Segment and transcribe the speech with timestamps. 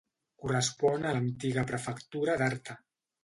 [0.43, 2.79] Correspon a l'antiga prefectura d'Arta.